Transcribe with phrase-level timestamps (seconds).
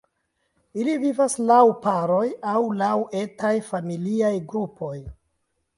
[0.83, 2.91] Ili vivas laŭ paroj aŭ laŭ
[3.23, 4.95] etaj familiaj grupoj.